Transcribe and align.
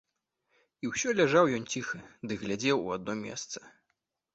І 0.85 0.89
ўсё 0.93 1.13
ляжаў 1.21 1.53
ён 1.59 1.69
ціха 1.75 2.03
ды 2.27 2.33
глядзеў 2.43 2.77
у 2.87 2.93
адно 2.99 3.13
месца. 3.27 3.57